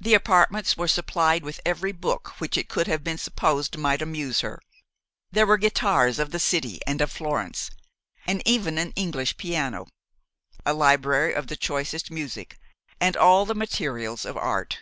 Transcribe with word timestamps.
The 0.00 0.14
apartments 0.14 0.78
were 0.78 0.88
supplied 0.88 1.42
with 1.42 1.60
every 1.66 1.92
book 1.92 2.40
which 2.40 2.56
it 2.56 2.70
could 2.70 2.86
have 2.86 3.04
been 3.04 3.18
supposed 3.18 3.76
might 3.76 4.00
amuse 4.00 4.40
her; 4.40 4.58
there 5.30 5.46
were 5.46 5.58
guitars 5.58 6.18
of 6.18 6.30
the 6.30 6.38
city 6.40 6.80
and 6.86 7.02
of 7.02 7.12
Florence, 7.12 7.70
and 8.26 8.40
even 8.48 8.78
an 8.78 8.92
English 8.92 9.36
piano; 9.36 9.88
a 10.64 10.72
library 10.72 11.34
of 11.34 11.48
the 11.48 11.56
choicest 11.58 12.10
music; 12.10 12.58
and 12.98 13.14
all 13.14 13.44
the 13.44 13.54
materials 13.54 14.24
of 14.24 14.38
art. 14.38 14.78